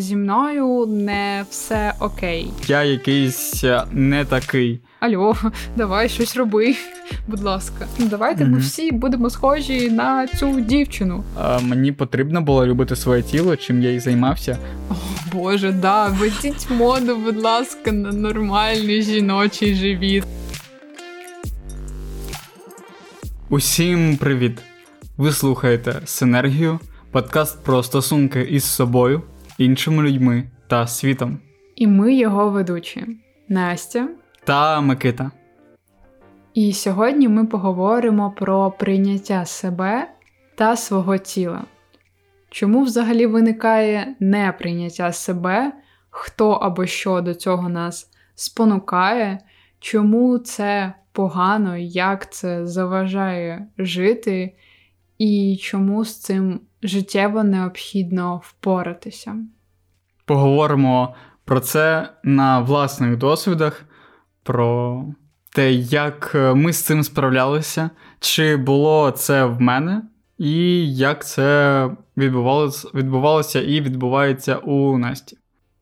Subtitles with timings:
[0.00, 2.50] зі мною не все окей.
[2.66, 4.80] Я якийсь е, не такий.
[5.00, 5.36] Альо,
[5.76, 6.76] давай щось роби,
[7.28, 7.86] будь ласка.
[7.98, 11.24] Ну, давайте ми всі будемо схожі на цю дівчину.
[11.40, 14.58] А, мені потрібно було любити своє тіло, чим я і займався.
[14.90, 14.94] О,
[15.32, 20.24] Боже, да, ведіть моду, будь ласка, на нормальний жіночий живіт.
[23.48, 24.58] Усім привіт!
[25.16, 26.78] Ви слухаєте Синергію,
[27.10, 29.22] подкаст про стосунки із собою,
[29.60, 31.38] іншими людьми та світом.
[31.76, 33.06] І ми його ведучі
[33.48, 34.08] Настя
[34.44, 35.30] Та Микита.
[36.54, 40.10] І сьогодні ми поговоримо про прийняття себе
[40.54, 41.64] та свого тіла.
[42.50, 45.72] Чому взагалі виникає неприйняття себе,
[46.10, 49.38] хто або що до цього нас спонукає,
[49.80, 54.54] чому це погано, як це заважає жити,
[55.18, 59.36] і чому з цим життєво необхідно впоратися?
[60.24, 63.84] Поговоримо про це на власних досвідах,
[64.42, 65.04] про
[65.52, 67.90] те, як ми з цим справлялися,
[68.20, 70.02] чи було це в мене,
[70.38, 75.36] і як це відбувалося, відбувалося і відбувається у Насті.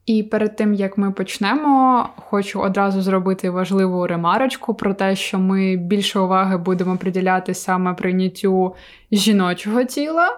[0.07, 5.77] І перед тим як ми почнемо, хочу одразу зробити важливу ремарочку про те, що ми
[5.77, 8.75] більше уваги будемо приділяти саме прийняттю
[9.13, 10.29] жіночого тіла,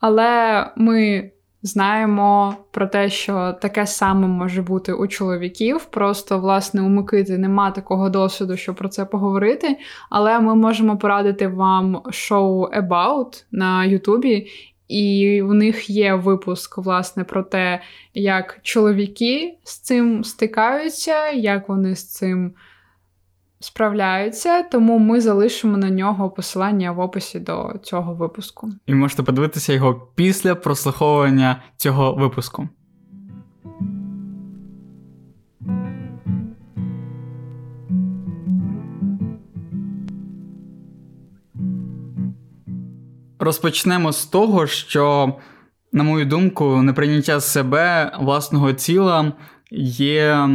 [0.00, 1.30] але ми
[1.62, 5.84] знаємо про те, що таке саме може бути у чоловіків.
[5.84, 9.78] Просто, власне, у Микити нема такого досвіду, щоб про це поговорити.
[10.10, 14.46] Але ми можемо порадити вам шоу About на Ютубі.
[14.88, 17.80] І у них є випуск, власне, про те,
[18.14, 22.52] як чоловіки з цим стикаються, як вони з цим
[23.60, 24.62] справляються.
[24.62, 28.68] Тому ми залишимо на нього посилання в описі до цього випуску.
[28.86, 32.68] І можете подивитися його після прослуховування цього випуску.
[43.38, 45.34] Розпочнемо з того, що,
[45.92, 49.32] на мою думку, неприйняття себе власного тіла
[49.70, 50.48] є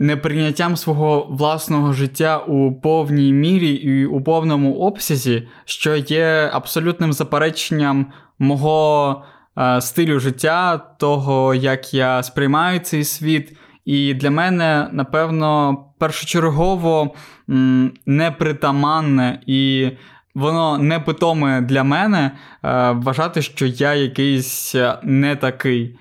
[0.00, 8.06] неприйняттям свого власного життя у повній мірі і у повному обсязі, що є абсолютним запереченням
[8.38, 9.22] мого
[9.58, 13.56] е, стилю життя, того, як я сприймаю цей світ.
[13.84, 17.14] І для мене, напевно, першочергово
[17.50, 19.90] м, непритаманне і
[20.34, 22.30] воно непитоме для мене
[22.64, 25.98] е, вважати, що я якийсь е, не такий.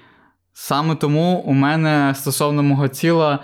[0.54, 3.40] Саме тому у мене стосовно мого тіла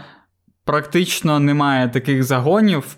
[0.65, 2.97] практично немає таких загонів,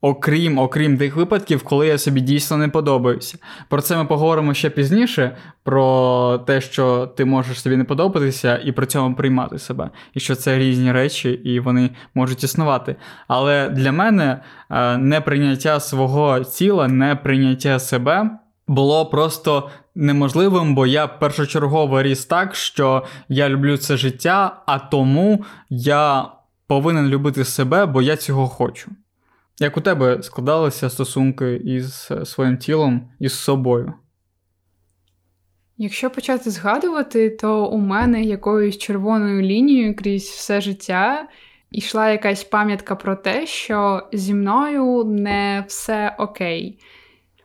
[0.00, 3.38] окрім окрім тих випадків, коли я собі дійсно не подобаюся.
[3.68, 8.72] Про це ми поговоримо ще пізніше: про те, що ти можеш собі не подобатися, і
[8.72, 9.90] при цьому приймати себе.
[10.14, 12.96] І що це різні речі, і вони можуть існувати.
[13.28, 14.40] Але для мене
[14.70, 18.30] е, неприйняття свого тіла, неприйняття себе.
[18.68, 25.44] Було просто неможливим, бо я першочергово ріс так, що я люблю це життя, а тому
[25.70, 26.28] я
[26.68, 28.90] повинен любити себе, бо я цього хочу.
[29.60, 33.92] Як у тебе складалися стосунки із е, своїм тілом і з собою?
[35.76, 41.28] Якщо почати згадувати, то у мене якоюсь червоною лінією крізь все життя
[41.70, 46.78] йшла якась пам'ятка про те, що зі мною не все окей.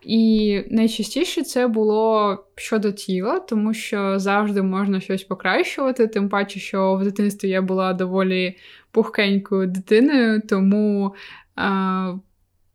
[0.06, 6.96] І найчастіше це було щодо тіла, тому що завжди можна щось покращувати, тим паче, що
[6.96, 8.58] в дитинстві я була доволі
[8.91, 11.16] пухкенькою дитиною, тому
[11.56, 12.14] а,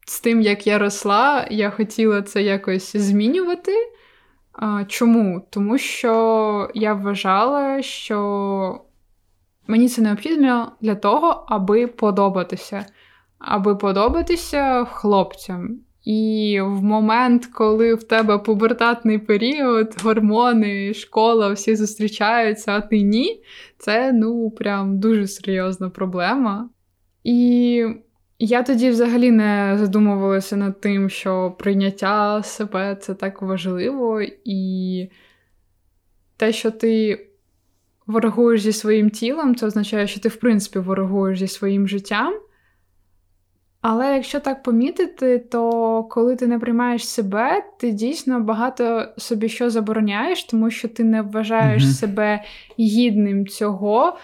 [0.06, 3.72] з тим, як я росла, я хотіла це якось змінювати.
[4.52, 5.46] А, Чому?
[5.50, 8.80] Тому що я вважала, що
[9.66, 12.86] мені це необхідно для того, аби подобатися,
[13.38, 15.87] аби подобатися хлопцям.
[16.08, 23.42] І в момент, коли в тебе пубертатний період, гормони, школа, всі зустрічаються, а ти ні,
[23.78, 26.70] це ну прям дуже серйозна проблема.
[27.24, 27.84] І
[28.38, 35.10] я тоді взагалі не задумувалася над тим, що прийняття себе це так важливо, і
[36.36, 37.26] те, що ти
[38.06, 42.34] ворогуєш зі своїм тілом, це означає, що ти, в принципі, ворогуєш зі своїм життям.
[43.80, 49.70] Але якщо так помітити, то коли ти не приймаєш себе, ти дійсно багато собі що
[49.70, 52.00] забороняєш, тому що ти не вважаєш mm-hmm.
[52.00, 52.42] себе
[52.78, 54.16] гідним цього.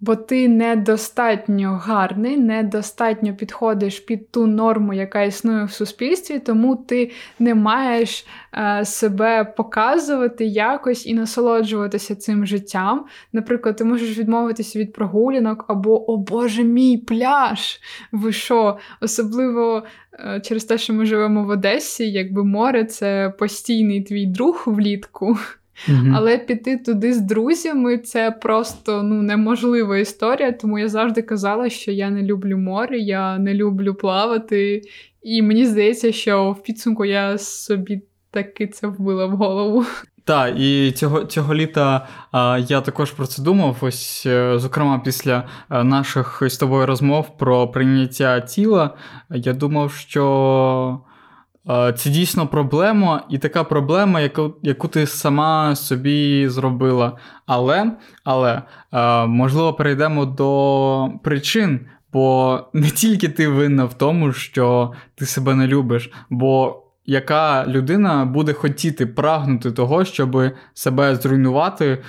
[0.00, 7.10] Бо ти недостатньо гарний, недостатньо підходиш під ту норму, яка існує в суспільстві, тому ти
[7.38, 13.04] не маєш е, себе показувати якось і насолоджуватися цим життям.
[13.32, 17.80] Наприклад, ти можеш відмовитися від прогулянок або, о Боже мій пляж!
[18.12, 18.78] Ви що?
[19.00, 19.82] Особливо
[20.12, 25.36] е, через те, що ми живемо в Одесі, якби море це постійний твій друг влітку.
[25.88, 26.12] Mm-hmm.
[26.16, 30.52] Але піти туди з друзями це просто ну, неможлива історія.
[30.52, 34.82] Тому я завжди казала, що я не люблю море, я не люблю плавати.
[35.22, 39.84] І мені здається, що в підсумку я собі таки це вбила в голову.
[40.24, 43.76] Так, і цього цього літа а, я також про це думав.
[43.80, 48.94] Ось, е, зокрема, після е, наших з тобою розмов про прийняття тіла,
[49.30, 51.00] я думав, що
[51.96, 57.16] це дійсно проблема, і така проблема, яку яку ти сама собі зробила.
[57.46, 57.92] Але,
[58.24, 58.62] але
[59.26, 61.80] можливо, перейдемо до причин,
[62.12, 68.24] бо не тільки ти винна в тому, що ти себе не любиш, бо яка людина
[68.24, 72.02] буде хотіти прагнути того, щоб себе зруйнувати,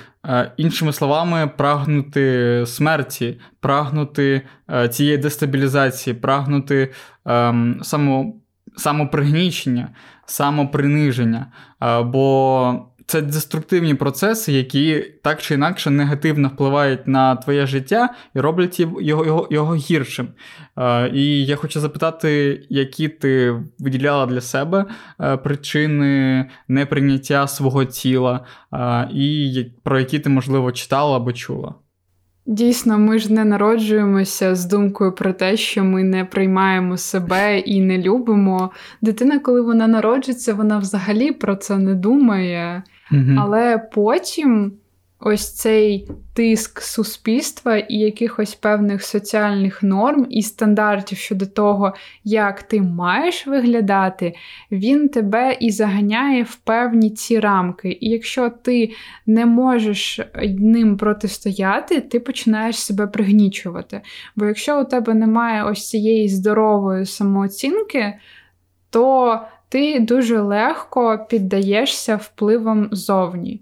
[0.56, 4.42] іншими словами, прагнути смерті, прагнути
[4.90, 6.92] цієї дестабілізації, прагнути
[7.26, 8.34] ем, само
[8.76, 9.88] самопригнічення,
[10.26, 11.46] самоприниження.
[12.04, 18.80] Бо це деструктивні процеси, які так чи інакше негативно впливають на твоє життя і роблять
[18.80, 20.28] його його, його гіршим.
[21.12, 24.84] І я хочу запитати, які ти виділяла для себе
[25.44, 28.44] причини неприйняття свого тіла,
[29.14, 31.74] і про які ти, можливо, читала або чула.
[32.46, 37.80] Дійсно, ми ж не народжуємося з думкою про те, що ми не приймаємо себе і
[37.80, 38.70] не любимо.
[39.02, 42.82] Дитина, коли вона народжиться, вона взагалі про це не думає.
[43.12, 43.36] Угу.
[43.38, 44.72] Але потім
[45.24, 52.82] ось цей тиск суспільства і якихось певних соціальних норм і стандартів щодо того, як ти
[52.82, 54.34] маєш виглядати,
[54.70, 57.98] він тебе і заганяє в певні ці рамки.
[58.00, 58.90] І якщо ти
[59.26, 64.00] не можеш ним протистояти, ти починаєш себе пригнічувати.
[64.36, 68.14] Бо якщо у тебе немає ось цієї здорової самооцінки,
[68.90, 73.60] то ти дуже легко піддаєшся впливам зовні.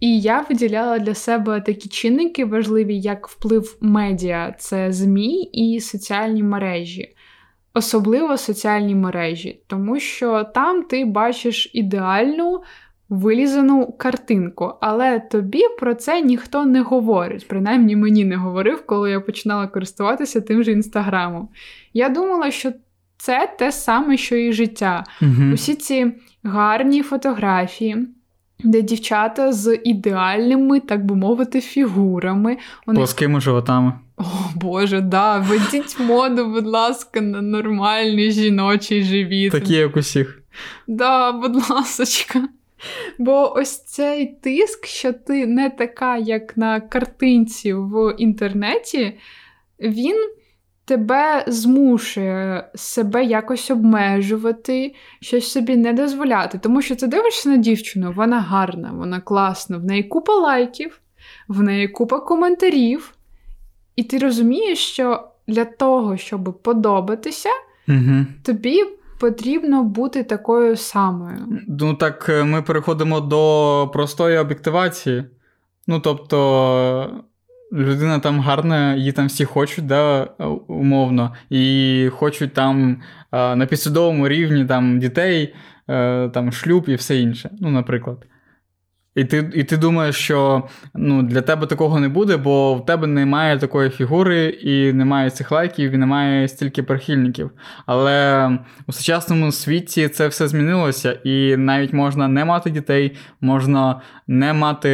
[0.00, 6.42] І я виділяла для себе такі чинники важливі, як вплив медіа, це ЗМІ і соціальні
[6.42, 7.14] мережі.
[7.74, 12.62] Особливо соціальні мережі, тому що там ти бачиш ідеальну
[13.08, 17.48] вилізану картинку, але тобі про це ніхто не говорить.
[17.48, 21.48] Принаймні мені не говорив, коли я починала користуватися тим же інстаграмом.
[21.94, 22.72] Я думала, що
[23.16, 25.04] це те саме, що і життя.
[25.22, 25.52] Угу.
[25.54, 26.12] Усі ці
[26.42, 28.08] гарні фотографії
[28.64, 32.56] де дівчата з ідеальними, так би мовити, фігурами.
[32.86, 32.98] Вони...
[32.98, 33.92] Плоскими животами.
[34.16, 34.22] О,
[34.54, 39.52] Боже, да, ведіть моду, будь ласка, на нормальний жіночий живіт.
[39.52, 40.42] Такі, як усіх.
[40.86, 42.48] Да, будь ласочка.
[43.18, 49.18] Бо ось цей тиск, що ти не така, як на картинці в інтернеті,
[49.80, 50.16] він
[50.86, 56.58] тебе змушує себе якось обмежувати, щось собі не дозволяти.
[56.58, 61.00] Тому що ти дивишся на дівчину, вона гарна, вона класна, в неї купа лайків,
[61.48, 63.14] в неї купа коментарів.
[63.96, 67.50] І ти розумієш, що для того, щоб подобатися,
[67.88, 68.26] угу.
[68.42, 68.84] тобі
[69.20, 71.60] потрібно бути такою самою.
[71.68, 75.24] Ну так е, ми переходимо до простої об'єктивації.
[75.86, 77.10] Ну, тобто,
[77.72, 80.24] людина там гарна, її там всі хочуть, да,
[80.68, 85.54] умовно, і хочуть там на підсудовому рівні там дітей,
[85.88, 87.50] е, там шлюб і все інше.
[87.60, 88.26] Ну, наприклад.
[89.16, 90.62] І ти і ти думаєш, що
[90.94, 95.52] ну, для тебе такого не буде, бо в тебе немає такої фігури, і немає цих
[95.52, 97.50] лайків, і немає стільки прихильників.
[97.86, 98.50] Але
[98.86, 104.90] у сучасному світі це все змінилося, і навіть можна не мати дітей, можна не мати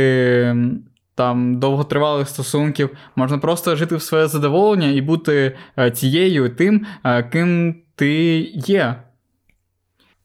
[1.15, 7.23] там довготривалих стосунків, можна просто жити в своє задоволення і бути е, тією тим, е,
[7.23, 8.97] ким ти є.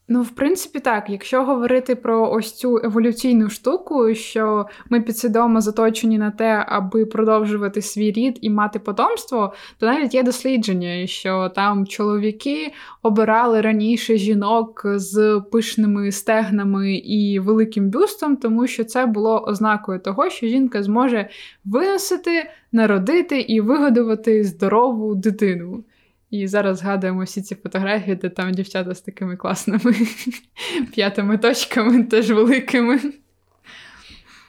[0.10, 6.18] Ну, в принципі, так, якщо говорити про ось цю еволюційну штуку, що ми підсвідомо заточені
[6.18, 11.88] на те, аби продовжувати свій рід і мати потомство, то навіть є дослідження, що там
[11.88, 12.74] чоловіки
[13.04, 20.30] обирали раніше жінок з пишними стегнами і великим бюстом, тому що це було ознакою того,
[20.30, 21.30] що жінка зможе
[21.66, 25.84] виносити, народити і вигодувати здорову дитину.
[26.32, 29.96] І зараз згадуємо всі ці фотографії, де там дівчата з такими класними
[30.94, 33.00] п'ятими точками, теж великими.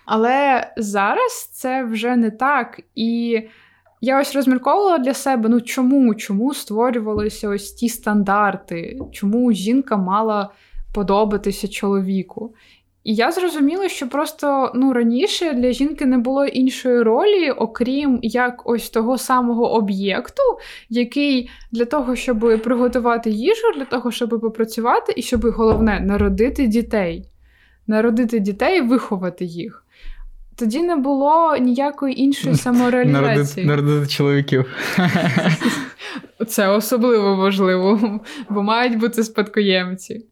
[0.07, 2.81] Але зараз це вже не так.
[2.95, 3.43] І
[4.01, 10.51] Я ось розмірковувала для себе, ну чому чому створювалися ось ті стандарти, чому жінка мала
[10.95, 12.55] подобатися чоловіку.
[13.09, 18.63] І я зрозуміла, що просто ну раніше для жінки не було іншої ролі, окрім як
[18.65, 20.43] ось того самого об'єкту,
[20.91, 27.25] який для того, щоб приготувати їжу, для того, щоб попрацювати, і щоб головне народити дітей,
[27.87, 29.85] народити дітей, виховати їх.
[30.57, 33.67] Тоді не було ніякої іншої самореалізації.
[33.67, 34.65] Народити, народити чоловіків.
[36.47, 40.27] Це особливо важливо, бо мають бути спадкоємці.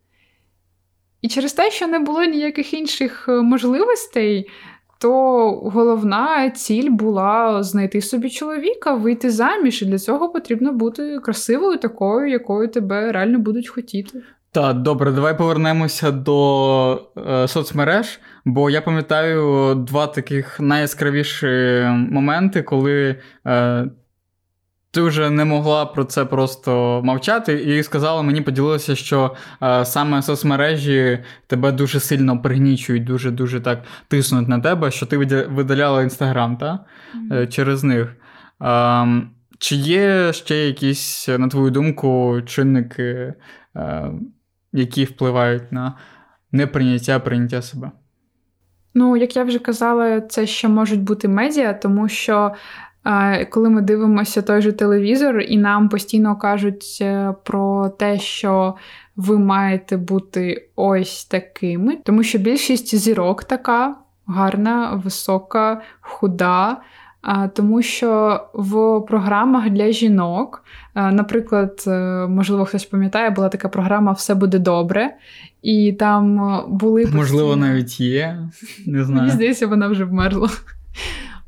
[1.22, 4.50] І через те, що не було ніяких інших е, можливостей,
[4.98, 5.10] то
[5.50, 9.82] головна ціль була знайти собі чоловіка, вийти заміж.
[9.82, 14.22] І для цього потрібно бути красивою, такою, якою тебе реально будуть хотіти.
[14.52, 21.46] Так, добре, давай повернемося до е, соцмереж, бо я пам'ятаю два таких найяскравіші
[22.10, 23.84] моменти, коли е,
[24.96, 30.22] ти вже не могла про це просто мовчати, і сказала мені, поділилася, що е, саме
[30.22, 35.16] соцмережі тебе дуже сильно пригнічують, дуже-дуже так тиснуть на тебе, що ти
[35.48, 36.78] видаляла інстаграм та?
[37.14, 37.48] Mm-hmm.
[37.48, 38.16] через них.
[38.62, 39.22] Е,
[39.58, 43.34] чи є ще якісь, на твою думку, чинники,
[43.76, 44.10] е,
[44.72, 45.94] які впливають на
[46.52, 47.90] неприйняття, прийняття себе?
[48.94, 52.52] Ну, як я вже казала, це ще можуть бути медіа, тому що
[53.50, 58.74] коли ми дивимося той же телевізор, і нам постійно кажуть е, про те, що
[59.16, 63.94] ви маєте бути ось такими, тому що більшість зірок така
[64.26, 66.76] гарна, висока, худа.
[67.54, 74.34] Тому що в програмах для жінок, наприклад, е, можливо, хтось пам'ятає, була така програма Все
[74.34, 75.16] буде добре,
[75.62, 76.36] і там
[76.68, 77.22] були постійно...
[77.22, 78.38] можливо, навіть є.
[78.86, 79.20] Не знаю.
[79.20, 80.48] Мені здається, вона вже вмерла.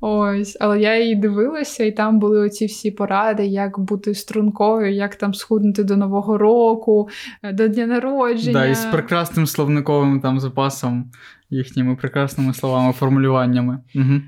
[0.00, 5.14] Ось, але я її дивилася, і там були оці всі поради, як бути стрункою, як
[5.14, 7.09] там схуднути до Нового року,
[7.43, 8.52] е, до дня народження.
[8.52, 11.11] Да, і з прекрасним словниковим там запасом,
[11.50, 13.78] їхніми прекрасними словами, формулюваннями.
[13.95, 14.21] Угу.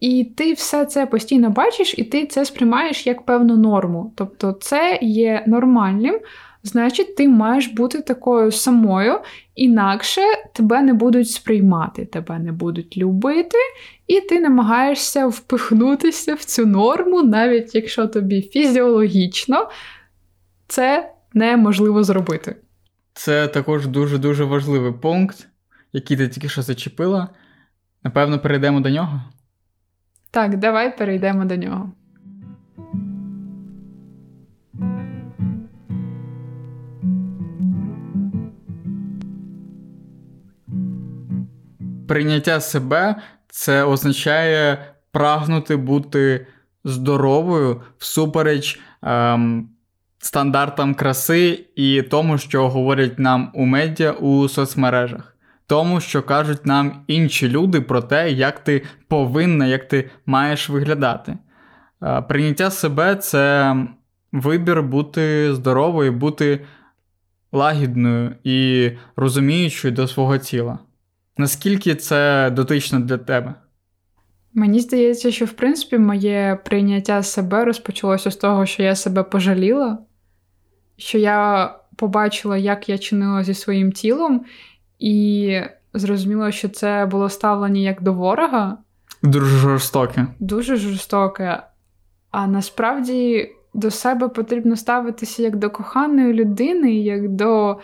[0.00, 4.12] І ти все це постійно бачиш, і ти це сприймаєш як певну норму.
[4.16, 6.20] Тобто, це є нормальним
[6.64, 9.20] значить, ти маєш бути такою самою,
[9.54, 10.20] інакше
[10.52, 13.58] тебе не будуть сприймати, тебе не будуть любити,
[14.06, 19.70] і ти намагаєшся впихнутися в цю норму, навіть якщо тобі фізіологічно
[20.68, 22.56] це неможливо зробити.
[23.12, 25.48] Це також дуже-дуже важливий пункт,
[25.92, 27.28] який ти тільки що зачепила.
[28.02, 29.22] Напевно, перейдемо до нього.
[30.30, 31.92] Так, давай перейдемо до нього.
[42.06, 43.16] прийняття себе
[43.54, 44.78] це означає
[45.12, 46.46] прагнути бути
[46.84, 49.68] здоровою всупереч ем,
[50.18, 55.36] стандартам краси і тому, що говорять нам у медіа у соцмережах.
[55.66, 61.38] Тому, що кажуть нам інші люди про те, як ти повинна, як ти маєш виглядати.
[62.02, 63.76] Е, прийняття себе це
[64.32, 66.64] вибір бути здоровою, бути
[67.52, 70.78] лагідною і розуміючою до свого тіла.
[71.36, 73.54] Наскільки це дотично для тебе?
[74.54, 79.98] Мені здається, що в принципі моє прийняття себе розпочалося з того, що я себе пожаліла,
[80.96, 84.44] що я побачила, як я чинила зі своїм тілом,
[84.98, 85.60] і
[85.94, 88.78] зрозуміла, що це було ставлення як до ворога.
[89.22, 90.26] Дуже жорстоке.
[90.40, 91.62] Дуже жорстоке.
[92.30, 97.80] А насправді до себе потрібно ставитися як до коханої людини, як до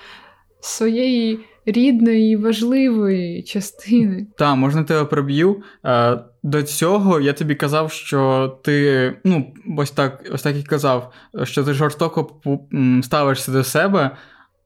[0.60, 4.26] своєї рідної, важливої частини.
[4.38, 5.62] Так, можна тебе проб'ю.
[5.84, 11.12] Е, до цього я тобі казав, що ти, ну, ось так ось так і казав,
[11.42, 12.40] що ти жорстоко
[13.02, 14.10] ставишся до себе,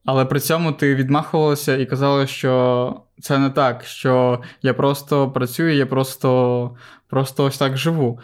[0.05, 5.75] але при цьому ти відмахувалася і казала, що це не так, що я просто працюю,
[5.75, 6.71] я просто
[7.09, 8.19] просто ось так живу.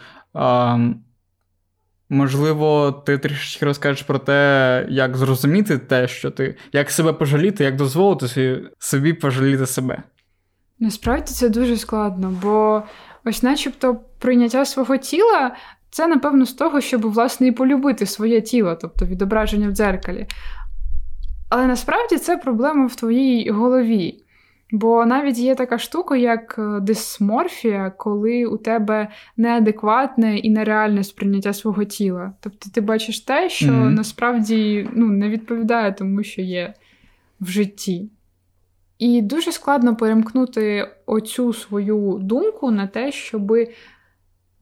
[2.12, 7.76] Можливо, ти трішечки розкажеш про те, як зрозуміти те, що ти, як себе пожаліти, як
[7.76, 10.02] дозволити собі пожаліти себе.
[10.78, 12.82] Насправді це дуже складно, бо
[13.24, 15.56] ось, начебто, прийняття свого тіла
[15.90, 20.26] це, напевно, з того, щоб, власне, і полюбити своє тіло, тобто відображення в дзеркалі.
[21.48, 24.24] Але насправді це проблема в твоїй голові.
[24.74, 31.52] Бо навіть є така штука, як е, дисморфія, коли у тебе неадекватне і нереальне сприйняття
[31.52, 32.32] свого тіла.
[32.40, 33.90] Тобто ти бачиш те, що mm-hmm.
[33.90, 36.74] насправді ну, не відповідає тому, що є
[37.40, 38.10] в житті.
[38.98, 43.52] І дуже складно перемкнути оцю свою думку на те, щоб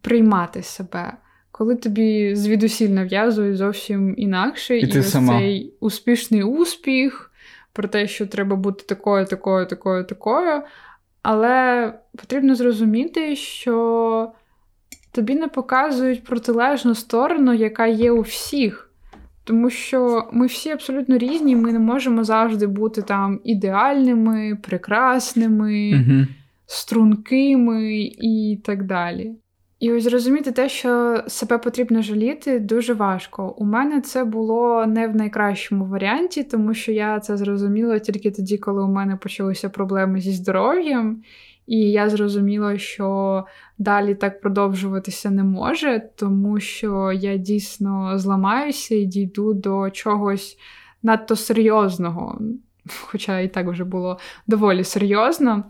[0.00, 1.12] приймати себе.
[1.50, 5.38] коли тобі звідусіль нав'язують зовсім інакше, і, і ти сама.
[5.38, 7.29] цей успішний успіх
[7.80, 10.62] про те, що треба бути такою, такою, такою, такою.
[11.22, 14.32] Але потрібно зрозуміти, що
[15.12, 18.90] тобі не показують протилежну сторону, яка є у всіх.
[19.44, 26.26] Тому що ми всі абсолютно різні, ми не можемо завжди бути там ідеальними, прекрасними, угу.
[26.66, 29.34] стрункими і так далі.
[29.80, 33.54] І ось зрозуміти те, що себе потрібно жаліти, дуже важко.
[33.58, 38.58] У мене це було не в найкращому варіанті, тому що я це зрозуміла тільки тоді,
[38.58, 41.22] коли у мене почалися проблеми зі здоров'ям.
[41.66, 43.44] І я зрозуміла, що
[43.78, 50.58] далі так продовжуватися не може, тому що я дійсно зламаюся і дійду до чогось
[51.02, 52.40] надто серйозного,
[53.04, 55.64] хоча і так вже було доволі серйозно.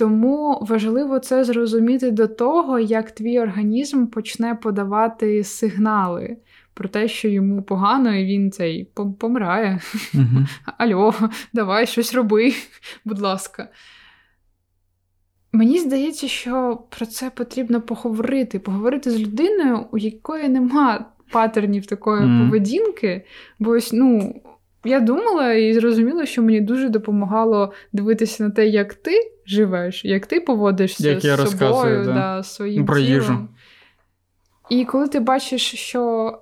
[0.00, 6.36] Тому важливо це зрозуміти до того, як твій організм почне подавати сигнали
[6.74, 8.84] про те, що йому погано, і він цей
[9.18, 9.80] помирає.
[10.14, 10.46] Угу.
[10.78, 11.14] Альо,
[11.52, 12.52] давай щось роби,
[13.04, 13.68] будь ласка.
[15.52, 22.22] Мені здається, що про це потрібно поговорити, поговорити з людиною, у якої нема патернів такої
[22.22, 22.44] mm.
[22.44, 23.24] поведінки.
[23.58, 24.42] Бо ось, ну,
[24.84, 29.12] я думала і зрозуміла, що мені дуже допомагало дивитися на те, як ти
[29.50, 32.12] живеш, як ти поводишся як з собою, да.
[32.12, 33.12] Да, своїм про тілом.
[33.12, 33.48] їжу.
[34.70, 36.32] І коли ти бачиш, що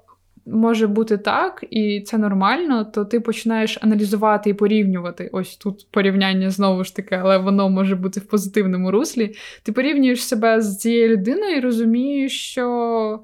[0.47, 5.31] може бути так, і це нормально, то ти починаєш аналізувати і порівнювати.
[5.33, 9.35] Ось тут порівняння знову ж таки, але воно може бути в позитивному руслі.
[9.63, 13.21] Ти порівнюєш себе з цією людиною і розумієш, що.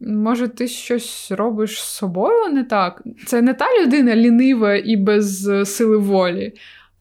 [0.00, 3.02] Може, ти щось робиш з собою не так?
[3.26, 6.52] Це не та людина лінива і без сили волі,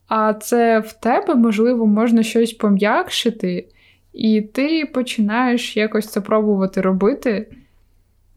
[0.08, 3.68] а це в тебе, можливо, можна щось пом'якшити,
[4.14, 7.48] і ти починаєш якось це пробувати робити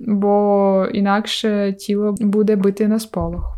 [0.00, 3.56] бо інакше тіло буде бити на сполох.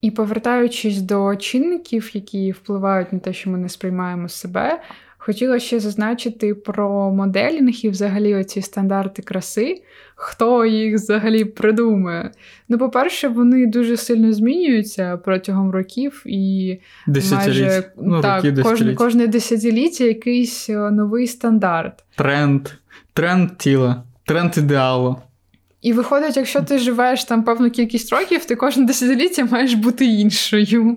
[0.00, 4.82] І повертаючись до чинників, які впливають на те, що ми не сприймаємо себе,
[5.24, 9.82] хотіла ще зазначити про моделінг і взагалі оці стандарти краси,
[10.14, 12.30] хто їх взагалі придумає.
[12.68, 16.78] Ну, по-перше, вони дуже сильно змінюються протягом років і
[17.32, 22.04] майже ну, так, роки, кожне, кожне десятиліття якийсь е, новий стандарт.
[22.16, 22.68] Тренд,
[23.12, 25.16] тренд тіла, тренд ідеалу.
[25.82, 30.96] І виходить, якщо ти живеш там певну кількість років, ти кожне десятиліття маєш бути іншою.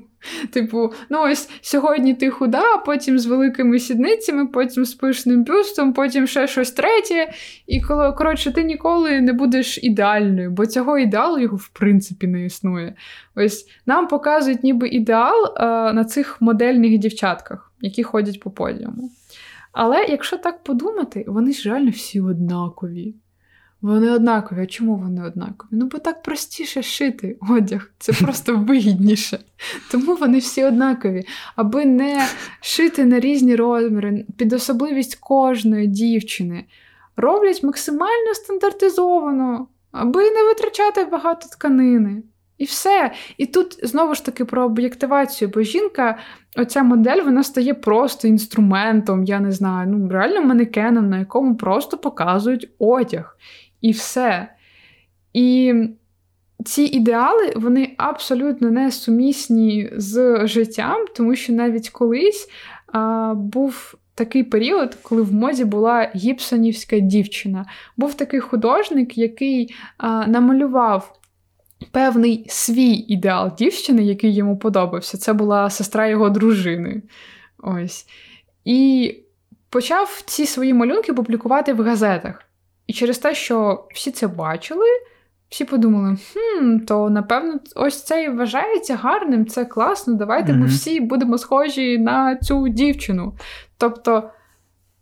[0.52, 6.28] Типу, ну ось сьогодні ти худа, потім з великими сідницями, потім з пишним бюстом, потім
[6.28, 7.32] ще щось третє.
[7.68, 7.82] І
[8.18, 12.96] коротше, ти ніколи не будеш ідеальною, бо цього ідеалу його в принципі не існує.
[13.36, 19.12] Ось нам показують ніби ідеал е, на цих модельних дівчатках, які ходять по подіуму.
[19.72, 23.16] Але якщо так подумати, вони ж реально всі однакові.
[23.86, 24.62] Вони однакові.
[24.62, 25.70] А чому вони однакові?
[25.72, 27.92] Ну, бо так простіше шити одяг.
[28.00, 29.40] Це просто вигідніше.
[29.92, 31.28] Тому вони всі однакові.
[31.56, 32.28] Аби не
[32.62, 36.66] шити на різні розміри, під особливість кожної дівчини.
[37.18, 42.24] Роблять максимально стандартизовано, аби не витрачати багато тканини.
[42.58, 43.12] І все.
[43.38, 46.18] І тут знову ж таки про об'єктивацію, бо жінка,
[46.56, 51.98] оця модель, вона стає просто інструментом, я не знаю, ну реально манекеном, на якому просто
[51.98, 53.38] показують одяг
[53.82, 54.48] і все.
[55.34, 55.74] І
[56.66, 62.50] ці ідеали вони абсолютно не сумісні з життям, тому що навіть колись
[62.88, 67.66] а, був такий період, коли в моді була гіпсонівська дівчина.
[67.98, 71.20] Був такий художник, який а, намалював.
[71.92, 77.02] Певний свій ідеал дівчини, який йому подобався, це була сестра його дружини.
[77.58, 78.08] Ось.
[78.66, 79.12] І
[79.70, 82.45] почав ці свої малюнки публікувати в газетах.
[82.88, 84.86] І через те, що всі це бачили,
[85.50, 90.58] всі подумали: хм, то напевно, ось це і вважається гарним, це класно, давайте mm-hmm.
[90.58, 93.34] ми всі будемо схожі на цю дівчину.
[93.78, 94.30] Тобто,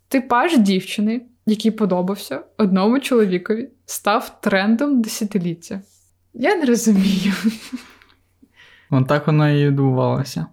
[0.08, 5.80] типаж дівчини, який подобався одному чоловікові, став трендом десятиліття.
[6.34, 7.32] Я не розумію.
[8.90, 10.46] Вон так воно і відбувалося.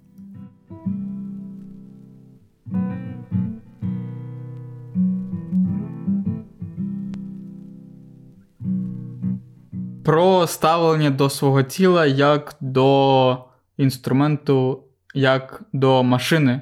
[10.04, 13.46] Про ставлення до свого тіла як до
[13.78, 14.84] інструменту,
[15.14, 16.62] як до машини.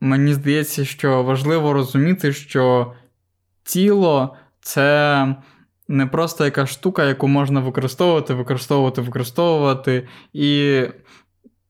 [0.00, 2.92] Мені здається, що важливо розуміти, що
[3.64, 5.26] тіло це
[5.88, 10.82] не просто яка штука, яку можна використовувати, використовувати, використовувати, і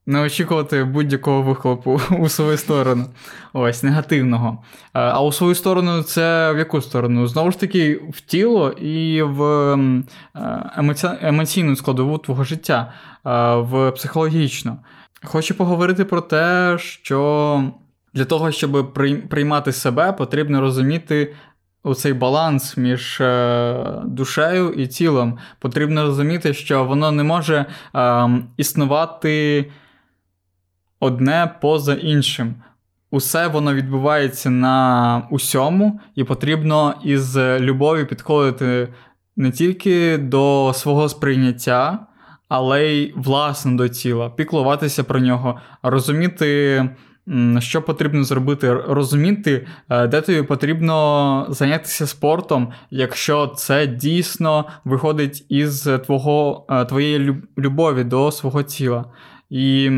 [0.06, 3.06] не очікувати будь-якого вихлопу у свою сторону.
[3.52, 4.58] Ось, негативного.
[4.92, 7.26] А у свою сторону, це в яку сторону?
[7.26, 9.72] Знову ж таки, в тіло і в
[10.76, 11.08] емоці...
[11.22, 12.92] емоційну складову твого життя,
[13.56, 14.78] в психологічну.
[15.24, 17.62] Хочу поговорити про те, що
[18.14, 18.94] для того, щоб
[19.28, 21.34] приймати себе, потрібно розуміти.
[21.84, 29.66] Оцей баланс між е, душею і тілом потрібно розуміти, що воно не може е, існувати
[31.02, 32.54] одне поза іншим.
[33.10, 38.88] Усе воно відбувається на усьому, і потрібно із любов'ю підходити
[39.36, 41.98] не тільки до свого сприйняття,
[42.48, 46.88] але й власне до тіла, піклуватися про нього, розуміти.
[47.58, 55.88] Що потрібно зробити, розуміти, е, де тобі потрібно зайнятися спортом, якщо це дійсно виходить із
[56.06, 59.04] твого, е, твоєї любові до свого тіла.
[59.50, 59.90] І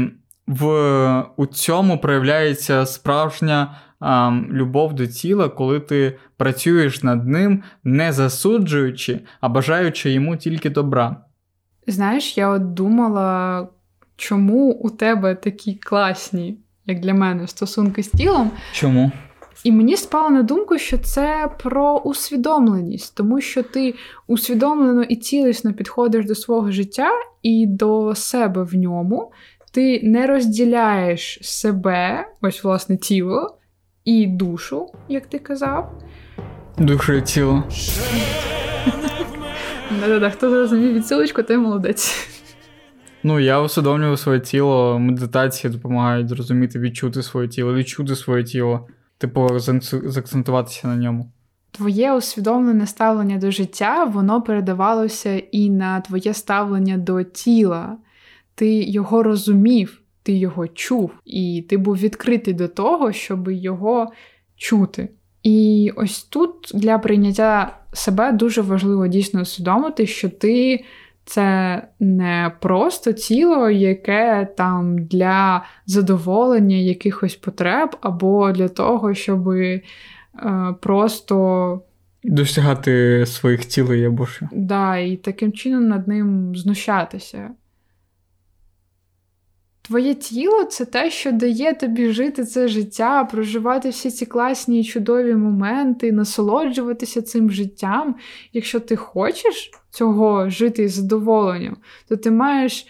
[0.46, 8.12] в у цьому проявляється справжня а, любов до тіла, коли ти працюєш над ним, не
[8.12, 11.16] засуджуючи, а бажаючи йому тільки добра.
[11.86, 13.68] Знаєш, я от думала,
[14.16, 18.50] чому у тебе такі класні, як для мене, стосунки з тілом.
[18.72, 19.12] Чому?
[19.64, 23.94] І мені спало на думку, що це про усвідомленість, тому що ти
[24.26, 27.10] усвідомлено і цілісно підходиш до свого життя
[27.42, 29.32] і до себе в ньому
[29.74, 33.58] ти не розділяєш себе, ось власне тіло
[34.04, 36.02] і душу, як ти казав.
[36.78, 37.64] Душу і тіло.
[40.00, 42.28] Да-да-да, Хто зрозумів відсилочку, той молодець.
[43.22, 49.58] Ну, я усвідомлюю своє тіло, медитації допомагають зрозуміти, відчути своє тіло, відчути своє тіло, типу,
[49.58, 51.32] заакцентуватися на ньому.
[51.70, 57.96] Твоє усвідомлене ставлення до життя, воно передавалося і на твоє ставлення до тіла
[58.54, 64.12] ти його розумів, ти його чув, і ти був відкритий до того, щоб його
[64.56, 65.08] чути.
[65.42, 70.84] І ось тут для прийняття себе дуже важливо дійсно усвідомити, що ти
[71.24, 79.82] це не просто тіло, яке там для задоволення якихось потреб, або для того, щоб е,
[80.80, 81.82] просто.
[82.24, 84.48] Досягати своїх цілей або що.
[84.52, 87.50] Да, і таким чином над ним знущатися.
[89.86, 94.84] Твоє тіло це те, що дає тобі жити це життя, проживати всі ці класні і
[94.84, 98.14] чудові моменти, насолоджуватися цим життям.
[98.52, 101.76] Якщо ти хочеш цього жити із задоволенням,
[102.08, 102.86] то ти маєш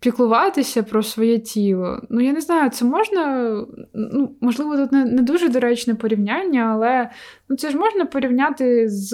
[0.00, 2.02] піклуватися про своє тіло.
[2.10, 3.50] Ну, я не знаю, це можна,
[3.94, 7.10] ну, можливо, тут не, не дуже доречне порівняння, але
[7.48, 9.12] ну, це ж можна порівняти з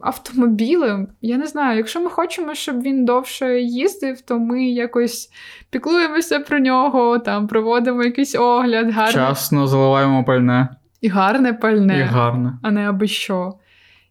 [0.00, 1.08] автомобілем.
[1.20, 5.30] Я не знаю, якщо ми хочемо, щоб він довше їздив, то ми якось
[5.70, 9.12] піклуємося про нього, там проводимо якийсь огляд, гарне.
[9.12, 10.68] Часно заливаємо пальне.
[11.00, 12.58] І гарне пальне, І гарне.
[12.62, 13.54] а не аби що.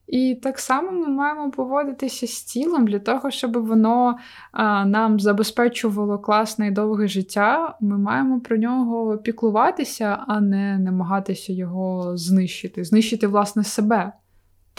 [0.08, 4.18] І так само ми маємо поводитися з тілом для того, щоб воно
[4.52, 7.76] а, нам забезпечувало класне і довге життя.
[7.82, 14.12] Ми маємо про нього піклуватися, а не намагатися його знищити, знищити власне себе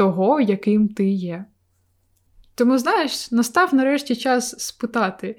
[0.01, 1.45] того, яким ти є.
[2.55, 5.37] Тому, знаєш, настав нарешті час спитати,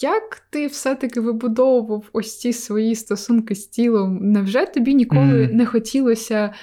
[0.00, 4.18] як ти все-таки вибудовував ось ці свої стосунки з тілом?
[4.32, 5.52] Невже тобі ніколи mm.
[5.52, 6.54] не хотілося,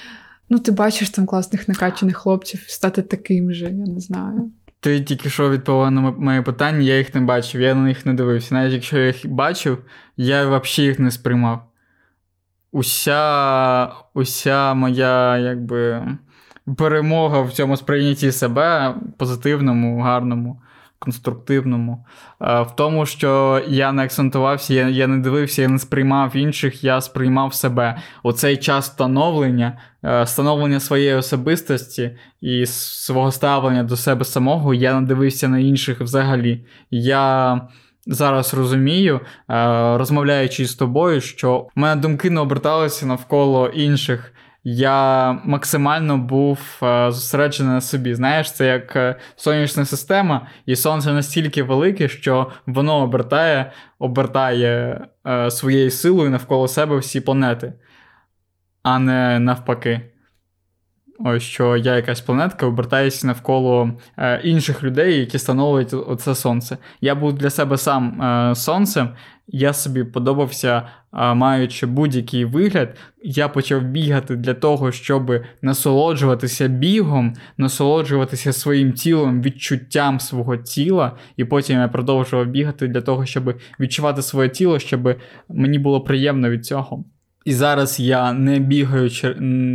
[0.50, 4.52] ну, ти бачиш там класних накачаних хлопців, стати таким же, я не знаю.
[4.80, 8.14] Ти тільки що відповіла на моє питання, я їх не бачив, я на них не
[8.14, 8.56] дивився.
[8.56, 9.78] Навіть якщо я їх бачив,
[10.18, 11.72] я взагалі їх не сприймав.
[12.72, 16.08] Уся, уся моя, якби
[16.76, 20.62] перемога в цьому сприйнятті себе позитивному, гарному,
[21.00, 22.06] конструктивному.
[22.42, 26.84] Е, в тому, що я не акцентувався, я я не дивився, я не сприймав інших,
[26.84, 27.98] я сприймав себе.
[28.24, 35.08] Оцей час становлення, е, становлення своєї особистості і свого ставлення до себе самого, я не
[35.08, 36.66] дивився на інших взагалі.
[36.92, 37.62] Я.
[38.10, 39.24] Зараз розумію, е,
[39.98, 44.34] розмовляючи з тобою, що в мене думки не оберталися навколо інших
[44.70, 48.16] я максимально був е, зосереджений на собі.
[48.16, 55.52] Знаєш, це як е, сонячна система, і сонце настільки велике, що воно обертає обертає е,
[55.52, 57.74] своєю силою навколо себе всі планети,
[58.84, 60.02] а не навпаки.
[61.20, 66.78] ось що я якась планетка обертаюся навколо е, інших людей, які становлять оце сонце.
[67.02, 69.10] Я був для себе сам е, сонцем,
[69.48, 78.54] я собі подобався, маючи будь-який вигляд, я почав бігати для того, щоб насолоджуватися бігом, насолоджуватися
[78.54, 84.50] своїм тілом, відчуттям свого тіла, і потім я продовжував бігати для того, щоб відчувати своє
[84.50, 85.18] тіло, щоб
[85.50, 87.04] мені було приємно від цього.
[87.46, 89.10] І зараз я не бігаю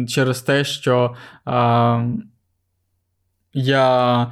[0.07, 2.07] через те, що а,
[3.55, 4.27] я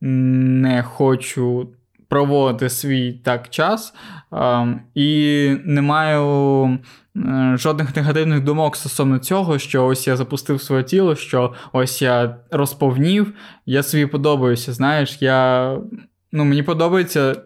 [0.00, 1.68] не хочу
[2.14, 3.94] проводити свій так час
[4.94, 6.78] і не маю.
[7.54, 13.32] Жодних негативних думок стосовно цього, що ось я запустив своє тіло, що ось я розповнів,
[13.66, 14.72] я собі подобаюся.
[14.72, 15.70] Знаєш, я
[16.32, 17.36] ну, мені подобається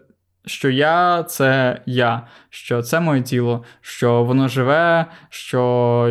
[0.49, 5.59] що я це я, що це моє тіло, що воно живе, що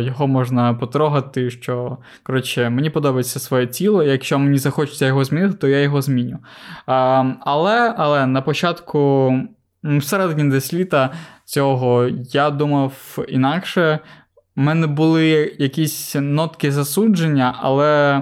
[0.01, 1.49] його можна потрогати.
[1.49, 6.39] що, коротше, Мені подобається своє тіло, якщо мені захочеться його змінити, то я його зміню.
[6.85, 9.33] А, Але але на початку,
[9.83, 11.09] всередині десь літа
[11.45, 13.99] цього я думав інакше.
[14.55, 18.21] У мене були якісь нотки засудження, але.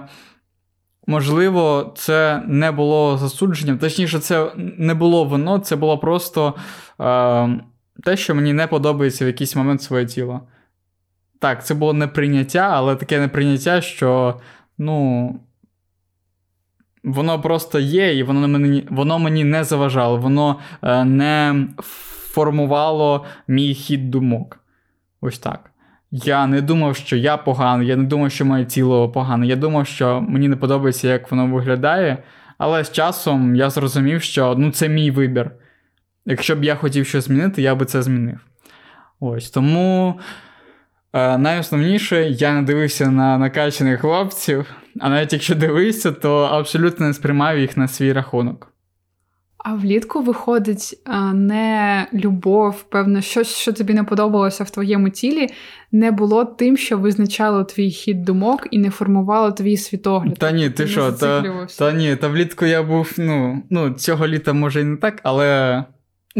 [1.09, 3.77] Можливо, це не було засудженням.
[3.77, 6.53] Точніше, це не було воно, це було просто
[7.01, 7.59] е,
[8.03, 10.41] те, що мені не подобається в якийсь момент своє тіло.
[11.39, 14.39] Так, це було неприйняття, але таке неприйняття, що,
[14.77, 15.39] ну.
[17.03, 21.67] Воно просто є, і воно мені воно мені не заважало, воно е, не
[22.31, 24.59] формувало мій хід думок.
[25.21, 25.71] Ось так.
[26.11, 29.47] Я не думав, що я поганий, я не думав, що моє тіло погане.
[29.47, 32.17] Я думав, що мені не подобається, як воно виглядає.
[32.57, 35.51] Але з часом я зрозумів, що ну, це мій вибір.
[36.25, 38.39] Якщо б я хотів щось змінити, я би це змінив.
[39.19, 40.19] Ось тому
[41.13, 47.13] е, найосновніше, я не дивився на накачаних хлопців, а навіть якщо дивився, то абсолютно не
[47.13, 48.73] сприймав їх на свій рахунок.
[49.57, 50.99] А влітку виходить
[51.33, 55.49] не любов, певно, щось, що тобі не подобалося в твоєму тілі,
[55.91, 60.37] не було тим, що визначало твій хід думок і не формувало твій світогляд.
[60.37, 64.27] Та ні, ти, ти що, та, та ні, та влітку я був, ну, ну, цього
[64.27, 65.83] літа може і не так, але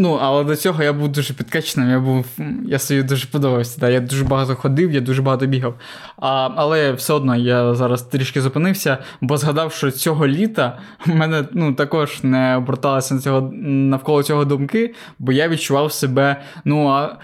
[0.00, 2.26] Ну, але до цього я був дуже підкаченим, я був,
[2.64, 3.80] я собі дуже подобався.
[3.80, 3.88] Да.
[3.88, 5.74] Я дуже багато ходив, я дуже багато бігав.
[6.16, 11.44] А, Але все одно я зараз трішки зупинився, бо згадав, що цього літа в мене
[11.52, 17.16] ну, також не оберталися на цього, навколо цього думки, бо я відчував себе ну, а,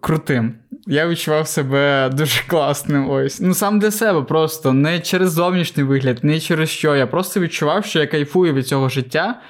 [0.00, 0.54] крутим.
[0.86, 3.10] Я відчував себе дуже класним.
[3.10, 3.40] ось.
[3.40, 6.96] Ну, сам для себе просто, не через зовнішній вигляд, не через що.
[6.96, 9.40] Я просто відчував, що я кайфую від цього життя.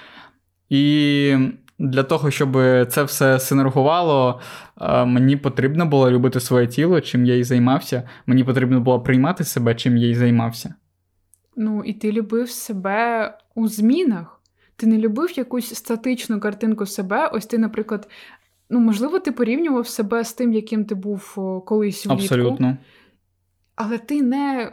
[0.71, 1.37] І
[1.79, 2.53] для того, щоб
[2.89, 4.41] це все синергувало,
[4.81, 8.09] е, мені потрібно було любити своє тіло, чим я і займався.
[8.27, 10.75] Мені потрібно було приймати себе, чим я і займався.
[11.57, 14.41] Ну, і ти любив себе у змінах.
[14.77, 17.31] Ти не любив якусь статичну картинку себе.
[17.33, 18.09] Ось ти, наприклад,
[18.71, 21.35] ну, можливо, ти порівнював себе з тим, яким ти був
[21.67, 22.23] колись влітку.
[22.23, 22.77] Абсолютно.
[23.77, 24.73] Але ти не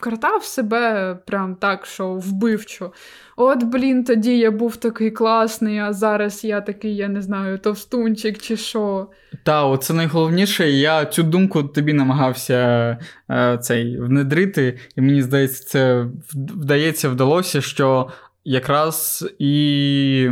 [0.00, 2.92] картав себе прям так, що вбивчо.
[3.36, 8.38] От, блін, тоді я був такий класний, а зараз я такий, я не знаю, товстунчик
[8.38, 9.08] чи що.
[9.44, 10.70] Та, оце найголовніше.
[10.70, 12.98] Я цю думку тобі намагався
[13.30, 18.08] е, цей внедрити, і мені здається, це вдається, вдалося, що
[18.44, 20.30] якраз і.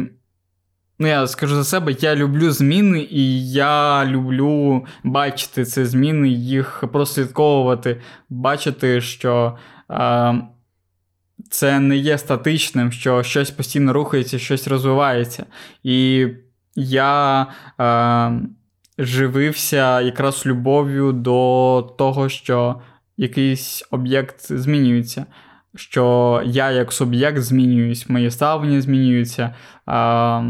[1.03, 6.85] Ну, я скажу за себе, я люблю зміни, і я люблю бачити ці зміни, їх
[6.93, 9.57] прослідковувати, бачити, що
[9.91, 10.35] е,
[11.51, 15.47] це не є статичним, що щось постійно рухається, щось розвивається.
[15.83, 16.27] І
[16.77, 17.47] я
[17.81, 18.33] е,
[18.99, 22.81] живився якраз любов'ю до того, що
[23.17, 25.27] якийсь об'єкт змінюється.
[25.75, 29.55] Що я як суб'єкт змінююсь, моє ставлення змінюється.
[29.89, 30.43] Е,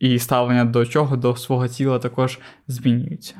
[0.00, 3.34] і ставлення до чого, до свого тіла також змінюється.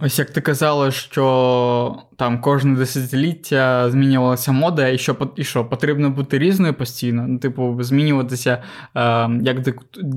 [0.00, 6.10] Ось як ти казала, що там кожне десятиліття змінювалася мода, і що і що, потрібно
[6.10, 8.62] бути різною постійно, ну, типу, змінюватися,
[8.94, 9.68] е, як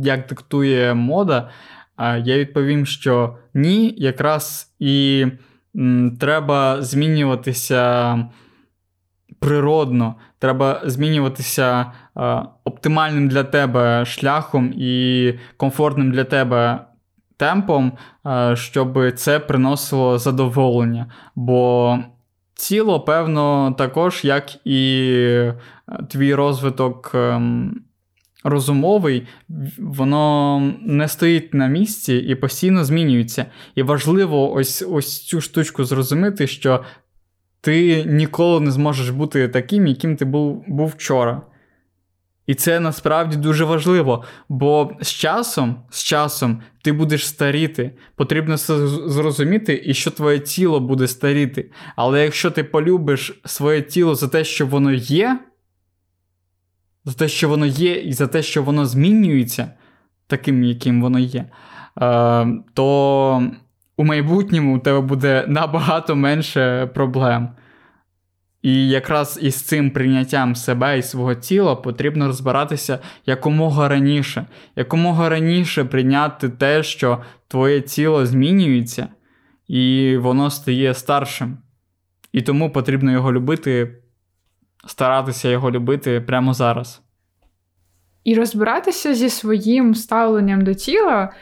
[0.03, 1.49] як диктує мода.
[1.99, 5.25] Е, я відповім, що ні, якраз і
[6.19, 8.15] треба змінюватися
[9.39, 11.91] природно, треба змінюватися
[12.63, 16.85] оптимальним для тебе шляхом і комфортним для тебе
[17.37, 17.91] темпом,
[18.53, 21.05] щоб це приносило задоволення.
[21.35, 21.97] Бо
[22.53, 25.55] тіло, певно, також, як і е,
[26.09, 27.15] твій розвиток.
[28.43, 29.27] Розумовий,
[29.77, 33.45] воно не стоїть на місці і постійно змінюється.
[33.75, 36.83] І важливо ось ось цю штучку зрозуміти, що
[37.61, 41.41] ти ніколи не зможеш бути таким, яким ти був, був вчора.
[42.47, 47.91] І це насправді дуже важливо, бо з часом з часом ти будеш старіти.
[48.15, 51.71] Потрібно це зрозуміти, і що твоє тіло буде старіти.
[51.95, 55.39] Але якщо ти полюбиш своє тіло за те, що воно є,
[57.05, 59.71] за те, що воно є, і за те, що воно змінюється,
[60.27, 61.45] таким, яким воно є,
[62.01, 63.51] е, то
[63.97, 67.49] у майбутньому у тебе буде набагато менше проблем.
[68.61, 75.85] І якраз із цим прийняттям себе і свого тіла потрібно розбиратися якомога раніше, якомога раніше
[75.85, 79.07] прийняти те, що твоє тіло змінюється,
[79.67, 81.57] і воно стає старшим.
[82.31, 84.00] І тому потрібно його любити,
[84.87, 87.01] старатися його любити прямо зараз.
[88.23, 91.33] І розбиратися зі своїм ставленням до тіла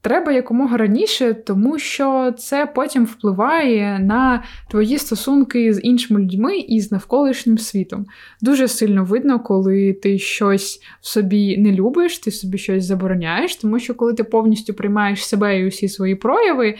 [0.00, 6.80] треба якомога раніше, тому що це потім впливає на твої стосунки з іншими людьми і
[6.80, 8.06] з навколишнім світом.
[8.40, 13.78] Дуже сильно видно, коли ти щось в собі не любиш, ти собі щось забороняєш, тому
[13.78, 16.74] що коли ти повністю приймаєш себе і усі свої прояви,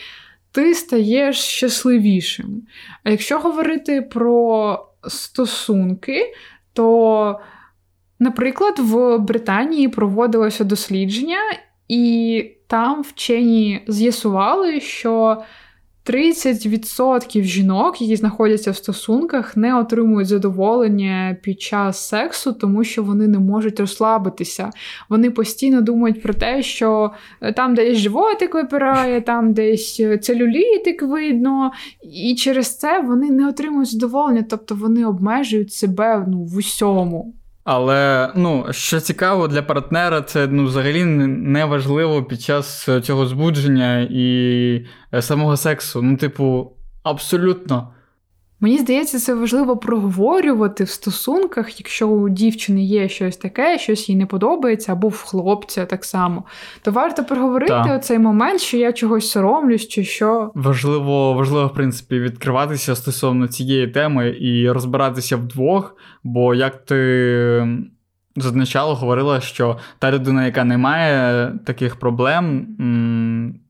[0.52, 2.62] ти стаєш щасливішим.
[3.04, 6.34] А якщо говорити про стосунки,
[6.72, 7.40] то.
[8.22, 11.38] Наприклад, в Британії проводилося дослідження,
[11.88, 15.42] і там вчені з'ясували, що
[16.10, 23.28] 30% жінок, які знаходяться в стосунках, не отримують задоволення під час сексу, тому що вони
[23.28, 24.70] не можуть розслабитися.
[25.08, 31.72] Вони постійно думають про те, що е, там десь животик випирає, там десь целюлітик видно,
[32.02, 37.34] і через це вони не отримують задоволення, тобто вони обмежують себе ну, в усьому.
[37.72, 44.08] Але ну, що цікаво для партнера, це ну, взагалі не важливо під час цього збудження
[44.10, 46.02] і е, самого сексу.
[46.02, 47.94] Ну, типу, абсолютно.
[48.62, 54.16] Мені здається, це важливо проговорювати в стосунках, якщо у дівчини є щось таке, щось їй
[54.16, 56.44] не подобається, або в хлопця так само,
[56.82, 60.50] то варто проговорити оцей момент, що я чогось соромлюсь, чи що.
[60.54, 67.68] Важливо, важливо, в принципі, відкриватися стосовно цієї теми і розбиратися вдвох, бо як ти.
[68.36, 72.66] Зазначало говорила, що та людина, яка не має таких проблем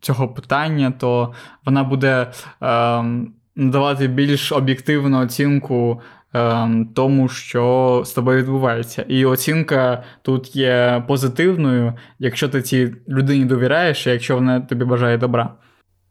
[0.01, 1.33] цього питання, то
[1.65, 6.01] вона буде ем, надавати більш об'єктивну оцінку
[6.35, 9.05] ем, тому, що з тобою відбувається.
[9.09, 15.19] І оцінка тут є позитивною, якщо ти цій людині довіряєш, і якщо вона тобі бажає
[15.19, 15.55] добра.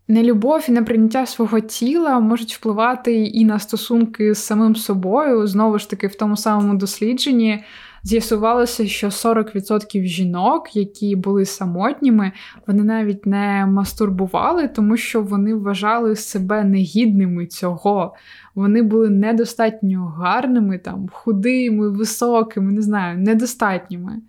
[0.07, 5.47] Нелюбов і неприйняття свого тіла можуть впливати і на стосунки з самим собою.
[5.47, 7.63] Знову ж таки, в тому самому дослідженні
[8.03, 12.31] з'ясувалося, що 40% жінок, які були самотніми,
[12.67, 18.15] вони навіть не мастурбували, тому що вони вважали себе негідними цього.
[18.55, 24.21] Вони були недостатньо гарними, там, худими, високими, не знаю, недостатніми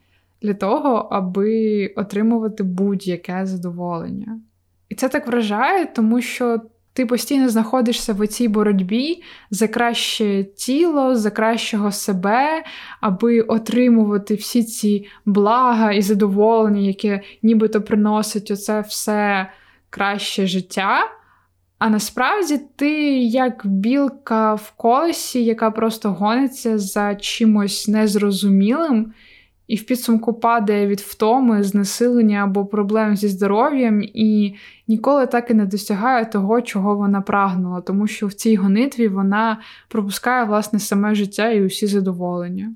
[0.42, 4.40] для того, аби отримувати будь-яке задоволення.
[4.88, 6.60] І це так вражає, тому що
[6.92, 12.64] ти постійно знаходишся в цій боротьбі за краще тіло, за кращого себе,
[13.00, 19.50] аби отримувати всі ці блага і задоволення, яке нібито приносить оце все
[19.90, 21.10] краще життя.
[21.78, 29.12] А насправді ти як білка в колесі, яка просто гониться за чимось незрозумілим
[29.70, 34.54] і в підсумку падає від втоми, знесилення або проблем зі здоров'ям, і
[34.88, 39.60] ніколи так і не досягає того, чого вона прагнула, тому що в цій гонитві вона
[39.88, 42.74] пропускає власне саме життя і усі задоволення.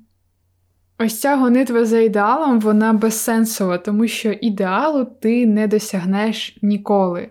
[0.99, 7.29] Ось ця гонитва за ідеалом, вона безсенсова, тому що ідеалу ти не досягнеш ніколи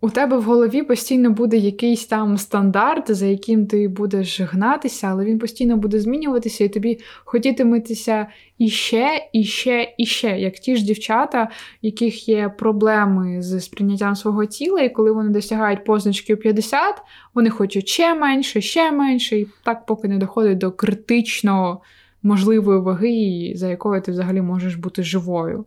[0.00, 5.24] у тебе в голові постійно буде якийсь там стандарт, за яким ти будеш гнатися, але
[5.24, 8.26] він постійно буде змінюватися, і тобі хотітиметься
[8.58, 11.48] іще, іще, іще, як ті ж дівчата,
[11.82, 17.02] яких є проблеми з сприйняттям свого тіла, і коли вони досягають позначки 50,
[17.34, 21.80] вони хочуть ще менше, ще менше, і так поки не доходить до критично
[22.22, 25.64] можливої ваги, за якою ти взагалі можеш бути живою.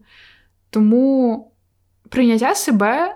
[0.69, 1.51] Тому
[2.09, 3.15] прийняття себе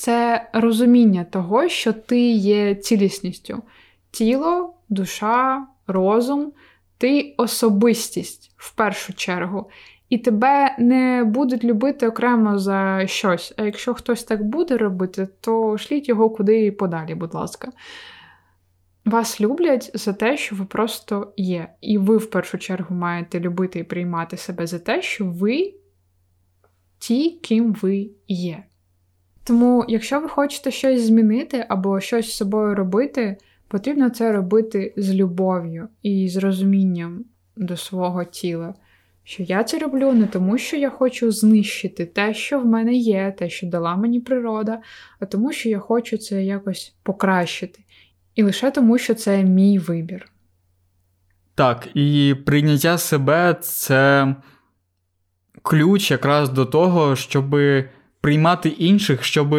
[0.00, 3.62] це розуміння того, що ти є цілісністю.
[4.10, 6.52] Тіло, душа, розум,
[6.98, 9.70] ти особистість в першу чергу.
[10.08, 13.54] І тебе не будуть любити окремо за щось.
[13.56, 17.72] А якщо хтось так буде робити, то шліть його куди подалі, будь ласка.
[19.04, 21.68] вас люблять за те, що ви просто є.
[21.80, 25.74] І ви в першу чергу маєте любити і приймати себе за те, що ви
[26.98, 28.64] ті, ким ви є.
[29.50, 33.36] Тому, якщо ви хочете щось змінити або щось з собою робити,
[33.68, 37.24] потрібно це робити з любов'ю і з розумінням
[37.56, 38.74] до свого тіла.
[39.24, 43.34] Що я це роблю не тому, що я хочу знищити те, що в мене є,
[43.38, 44.78] те, що дала мені природа,
[45.20, 47.80] а тому, що я хочу це якось покращити.
[48.34, 50.32] І лише тому, що це мій вибір.
[51.54, 54.34] Так, і прийняття себе це
[55.62, 57.56] ключ якраз до того, щоб
[58.20, 59.54] приймати інших, щоб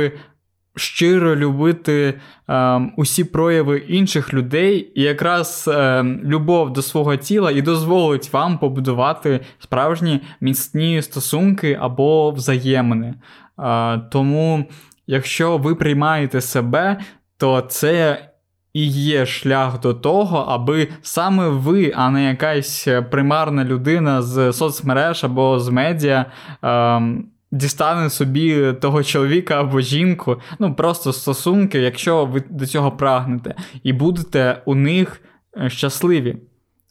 [0.75, 2.13] щиро любити
[2.49, 8.57] е, усі прояви інших людей, і якраз е, любов до свого тіла і дозволить вам
[8.57, 13.13] побудувати справжні міцні стосунки або взаємини.
[13.59, 14.65] Е, тому,
[15.07, 16.99] якщо ви приймаєте себе,
[17.37, 18.27] то це.
[18.73, 25.23] І є шлях до того, аби саме ви, а не якась примарна людина з соцмереж
[25.23, 26.25] або з медіа,
[26.61, 33.55] ем, дістане собі того чоловіка або жінку, ну просто стосунки, якщо ви до цього прагнете,
[33.83, 35.21] і будете у них
[35.57, 36.37] е, щасливі.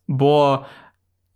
[0.09, 0.61] Бо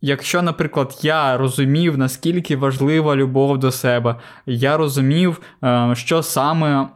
[0.00, 4.16] якщо, наприклад, я розумів, наскільки важлива любов до себе,
[4.46, 6.88] я розумів, е, що саме.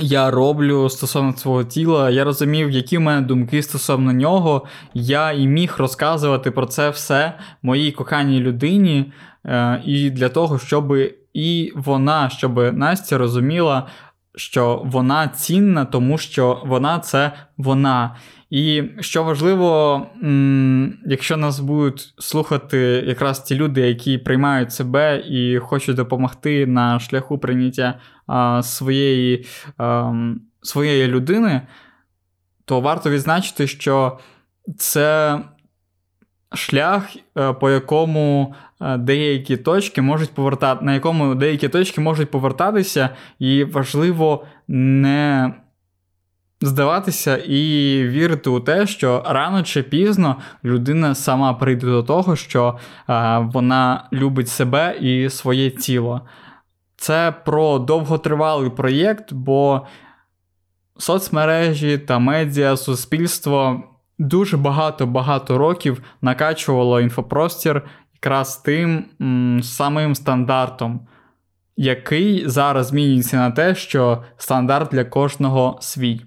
[0.00, 4.66] Я роблю стосовно свого тіла, я розумів, які в мене думки стосовно нього.
[4.94, 9.12] Я і міг розказувати про це все моїй коханій людині,
[9.44, 10.94] е, і для того, щоб
[11.36, 13.86] і вона, щоб Настя розуміла,
[14.36, 18.16] що вона цінна, тому що вона це вона.
[18.50, 20.06] І що важливо,
[21.06, 27.38] якщо нас будуть слухати якраз ті люди, які приймають себе і хочуть допомогти на шляху
[27.38, 27.98] прийняття
[28.62, 29.46] своєї,
[30.62, 31.62] своєї людини,
[32.64, 34.18] то варто відзначити, що
[34.78, 35.38] це
[36.54, 43.64] шлях, е, по якому деякі точки можуть повертати, на якому деякі точки можуть повертатися, і
[43.64, 45.54] важливо не
[46.60, 52.78] здаватися і вірити у те, що рано чи пізно людина сама прийде до того, що
[53.08, 56.20] е, вона любить себе і своє тіло.
[56.96, 59.86] Це про довготривалий проєкт, бо
[60.98, 63.82] соцмережі та медіа, суспільство
[64.18, 67.82] дуже багато-багато років накачувало інфопростір
[68.16, 71.00] якраз тим м, самим стандартом,
[71.76, 76.20] який зараз змінюється на те, що стандарт для кожного свій.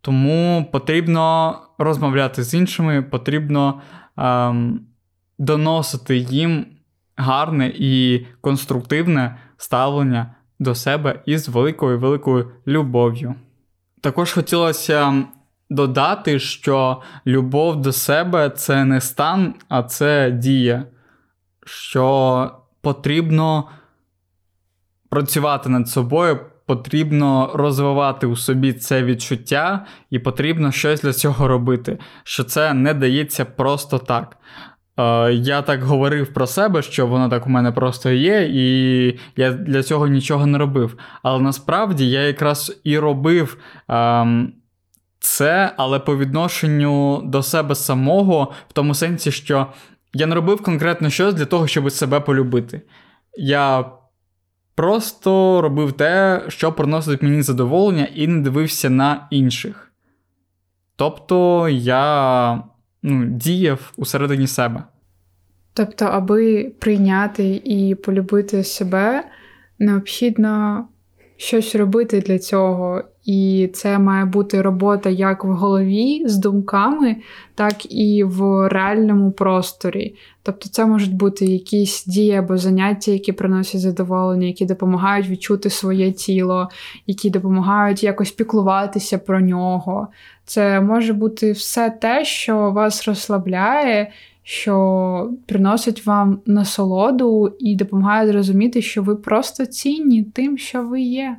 [0.00, 3.80] Тому потрібно розмовляти з іншими, потрібно
[4.16, 4.80] ем,
[5.38, 6.66] доносити їм
[7.16, 13.34] гарне і конструктивне ставлення до себе із великою великою любов'ю.
[14.00, 15.24] Також хотілося
[15.70, 20.84] додати, що любов до себе це не стан, а це дія,
[21.70, 22.50] що
[22.80, 23.68] потрібно
[25.08, 31.98] працювати над собою, потрібно розвивати у собі це відчуття, і потрібно щось для цього робити,
[32.24, 34.36] що це не дається просто так.
[34.96, 39.52] Е, я так говорив про себе, що воно так у мене просто є, і я
[39.52, 40.96] для цього нічого не робив.
[41.22, 43.58] Але насправді я якраз і робив
[43.88, 44.52] ем,
[45.20, 49.66] це, але по відношенню до себе самого, в тому сенсі, що
[50.12, 52.82] я не робив конкретно щось для того, щоб себе полюбити.
[53.38, 53.84] Я
[54.74, 59.92] просто робив те, що приносить мені задоволення, і не дивився на інших.
[60.96, 62.62] Тобто я
[63.02, 64.82] ну, діяв усередині себе.
[65.72, 69.24] Тобто, аби прийняти і полюбити себе,
[69.78, 70.84] необхідно
[71.40, 73.02] щось робити для цього.
[73.24, 77.16] І це має бути робота як в голові з думками,
[77.54, 80.14] так і в реальному просторі.
[80.42, 86.12] Тобто, це можуть бути якісь дії або заняття, які приносять задоволення, які допомагають відчути своє
[86.12, 86.68] тіло,
[87.06, 90.08] які допомагають якось піклуватися про нього.
[90.44, 94.12] Це може бути все те, що вас розслабляє,
[94.50, 101.36] що приносить вам насолоду і допомагає зрозуміти, що ви просто цінні тим, що ви є.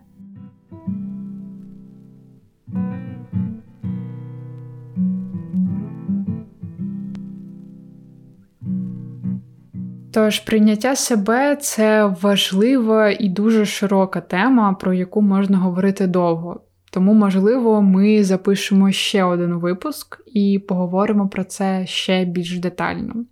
[10.11, 16.59] Тож прийняття себе це важлива і дуже широка тема, про яку можна говорити довго.
[16.93, 23.25] Тому, можливо, ми запишемо ще один випуск і поговоримо про це ще більш детально.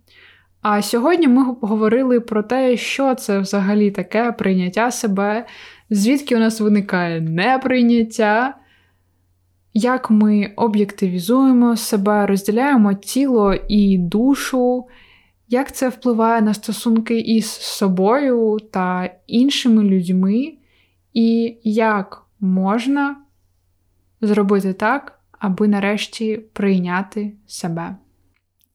[0.62, 5.46] А сьогодні ми поговорили про те, що це взагалі таке прийняття себе,
[5.90, 8.54] звідки у нас виникає неприйняття,
[9.74, 14.86] як ми об'єктивізуємо себе, розділяємо тіло і душу,
[15.48, 20.52] як це впливає на стосунки із собою та іншими людьми,
[21.14, 23.16] і як можна
[24.20, 27.96] зробити так, аби нарешті прийняти себе.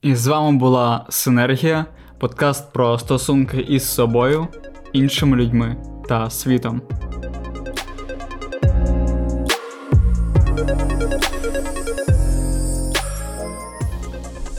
[0.01, 1.85] І з вами була Синергія,
[2.19, 4.47] подкаст про стосунки із собою,
[4.93, 5.77] іншими людьми
[6.09, 6.81] та світом.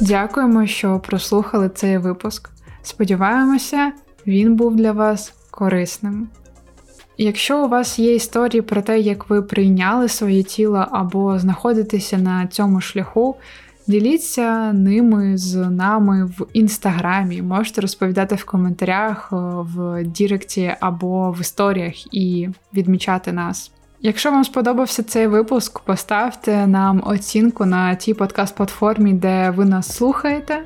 [0.01, 2.51] Дякуємо, що прослухали цей випуск.
[2.83, 3.93] Сподіваємося,
[4.27, 6.29] він був для вас корисним.
[7.19, 12.47] Якщо у вас є історії про те, як ви прийняли своє тіло або знаходитеся на
[12.47, 13.37] цьому шляху,
[13.87, 17.43] діліться ними з нами в інстаграмі.
[17.43, 23.71] Можете розповідати в коментарях, е, в Діректі або в історіях і відмічати нас.
[24.01, 30.63] Якщо вам сподобався цей випуск, поставте нам оцінку на тій подкаст-платформі, де ви нас слухаєте.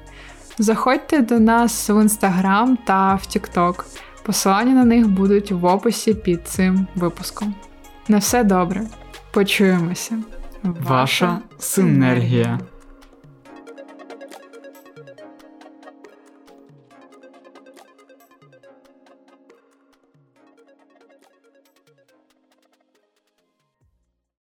[0.58, 3.86] Заходьте до нас в інстаграм та в Тікток.
[4.22, 7.54] Посилання на них будуть в описі під цим випуском.
[8.08, 8.82] На все добре.
[9.30, 10.18] Почуємося.
[10.62, 12.58] Ваша синергія.